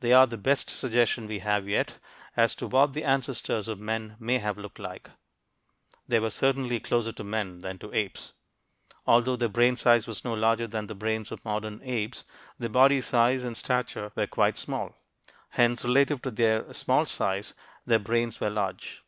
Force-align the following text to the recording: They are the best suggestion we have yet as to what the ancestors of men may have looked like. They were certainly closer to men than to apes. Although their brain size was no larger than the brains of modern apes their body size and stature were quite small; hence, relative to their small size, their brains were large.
They 0.00 0.12
are 0.12 0.26
the 0.26 0.36
best 0.36 0.70
suggestion 0.70 1.28
we 1.28 1.38
have 1.38 1.68
yet 1.68 2.00
as 2.36 2.56
to 2.56 2.66
what 2.66 2.94
the 2.94 3.04
ancestors 3.04 3.68
of 3.68 3.78
men 3.78 4.16
may 4.18 4.38
have 4.38 4.58
looked 4.58 4.80
like. 4.80 5.08
They 6.08 6.18
were 6.18 6.30
certainly 6.30 6.80
closer 6.80 7.12
to 7.12 7.22
men 7.22 7.60
than 7.60 7.78
to 7.78 7.94
apes. 7.94 8.32
Although 9.06 9.36
their 9.36 9.48
brain 9.48 9.76
size 9.76 10.08
was 10.08 10.24
no 10.24 10.34
larger 10.34 10.66
than 10.66 10.88
the 10.88 10.96
brains 10.96 11.30
of 11.30 11.44
modern 11.44 11.80
apes 11.84 12.24
their 12.58 12.70
body 12.70 13.00
size 13.00 13.44
and 13.44 13.56
stature 13.56 14.10
were 14.16 14.26
quite 14.26 14.58
small; 14.58 14.96
hence, 15.50 15.84
relative 15.84 16.20
to 16.22 16.32
their 16.32 16.72
small 16.74 17.06
size, 17.06 17.54
their 17.86 18.00
brains 18.00 18.40
were 18.40 18.50
large. 18.50 19.04